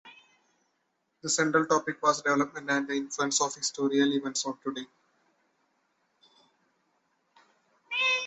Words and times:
The 1.21 1.29
central 1.29 1.67
topic 1.67 2.01
was 2.01 2.23
development 2.23 2.71
and 2.71 2.87
the 2.87 2.93
influence 2.95 3.39
of 3.39 3.53
historical 3.53 4.11
events 4.11 4.43
on 4.47 4.57
today. 4.65 4.87